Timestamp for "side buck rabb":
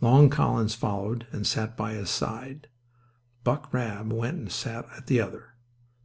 2.08-4.12